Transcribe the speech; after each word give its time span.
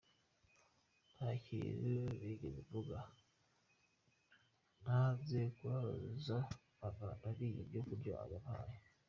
Nta 1.15 1.29
kintu 1.45 1.75
nigeze 1.81 2.47
mvuga 2.57 2.97
nanze 4.83 5.39
kubabaza 5.55 6.37
mama, 6.81 7.07
nariye 7.21 7.59
ibyo 7.65 7.81
kurya 7.87 8.15
yampaye. 8.31 8.75